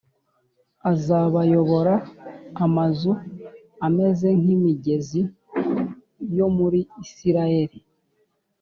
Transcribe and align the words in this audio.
Azabayobora 0.91 1.93
amazu 2.65 3.11
ameze 3.87 4.27
nk’imigezi 4.41 5.21
yo 6.37 6.47
muri 6.57 6.79
Isilaheli 7.03 7.77